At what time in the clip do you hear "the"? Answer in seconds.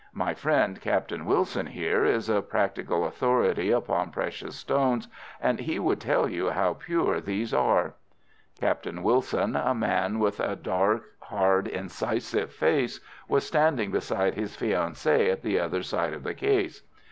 15.43-15.59, 16.23-16.33